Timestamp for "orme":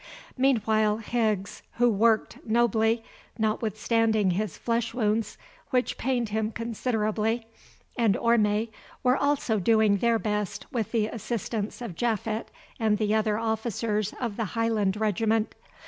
8.17-8.69